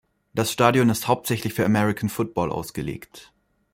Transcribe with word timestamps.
Das 0.33 0.51
Stadion 0.51 0.89
ist 0.89 1.07
hauptsächlich 1.07 1.53
für 1.53 1.63
American 1.63 2.09
Football 2.09 2.51
ausgelegt. 2.51 3.31